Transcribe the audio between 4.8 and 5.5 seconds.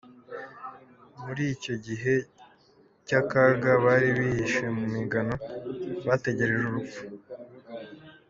migano,